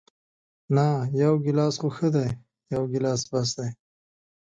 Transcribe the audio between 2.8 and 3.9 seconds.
ګیلاس بس دی.